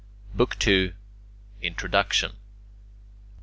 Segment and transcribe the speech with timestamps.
[0.33, 0.93] BOOK II
[1.61, 2.39] INTRODUCTION 1.